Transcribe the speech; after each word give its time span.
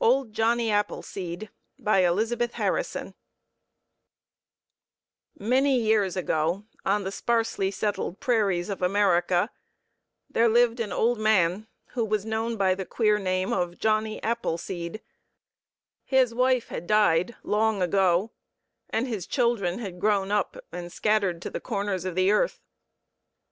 OLD 0.00 0.32
JOHNNY 0.32 0.72
APPLESEED 0.72 1.48
By 1.78 2.00
Elizabeth 2.00 2.54
Harrison 2.54 3.14
Many 5.38 5.78
years 5.78 6.16
ago 6.16 6.64
on 6.84 7.04
the 7.04 7.12
sparsely 7.12 7.70
settled 7.70 8.18
prairies 8.18 8.68
of 8.68 8.82
America 8.82 9.50
there 10.28 10.48
lived 10.48 10.80
an 10.80 10.90
old 10.92 11.20
man 11.20 11.68
who 11.90 12.04
was 12.04 12.26
known 12.26 12.56
by 12.56 12.74
the 12.74 12.84
queer 12.84 13.20
name 13.20 13.52
of 13.52 13.78
"Johnny 13.78 14.20
Appleseed" 14.24 15.00
His 16.02 16.34
wife 16.34 16.66
had 16.66 16.88
died 16.88 17.36
long 17.44 17.82
ago 17.82 18.32
and 18.90 19.06
his 19.06 19.28
children 19.28 19.78
had 19.78 20.00
grown 20.00 20.32
up 20.32 20.56
and 20.72 20.90
scattered 20.92 21.40
to 21.42 21.50
the 21.50 21.60
corners 21.60 22.04
of 22.04 22.16
the 22.16 22.32
earth. 22.32 22.58